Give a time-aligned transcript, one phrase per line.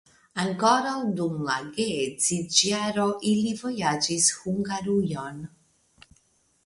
[0.43, 5.47] Ankoraŭ dum la geedziĝjaro ili vojaĝis Hungarujon.